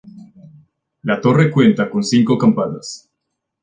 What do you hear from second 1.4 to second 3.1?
cuenta con cinco campanas.